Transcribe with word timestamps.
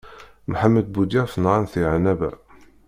Muḥemmed 0.49 0.85
Buḍyaf 0.93 1.33
nɣant 1.41 1.73
di 1.79 1.83
Ɛennaba. 1.91 2.29